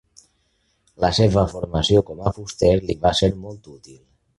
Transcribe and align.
La 1.05 1.11
seva 1.19 1.45
formació 1.53 2.03
com 2.11 2.27
a 2.31 2.35
fuster 2.41 2.75
li 2.89 3.01
va 3.09 3.17
ser 3.23 3.35
molt 3.47 3.75
útil. 3.79 4.07